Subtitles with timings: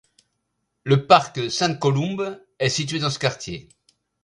[0.83, 3.69] Le parc St Columb est situé dans ce quartier.